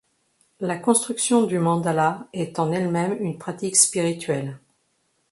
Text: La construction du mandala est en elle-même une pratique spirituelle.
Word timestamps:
La 0.61 0.79
construction 0.79 1.43
du 1.45 1.59
mandala 1.59 2.27
est 2.33 2.57
en 2.57 2.71
elle-même 2.71 3.15
une 3.21 3.37
pratique 3.37 3.75
spirituelle. 3.75 4.57